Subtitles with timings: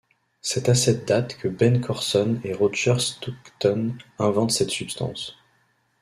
[0.41, 5.37] C'est à cette date que Ben Corson et Roger Stoughton inventent cette substance.